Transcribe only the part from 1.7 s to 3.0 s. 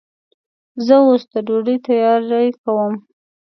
تیاری کوم.